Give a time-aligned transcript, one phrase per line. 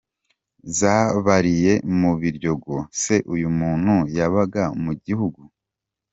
[0.77, 0.95] za
[1.25, 5.41] bariyeri mu Biryogo se uyu muntu yabaga mu gihugu?.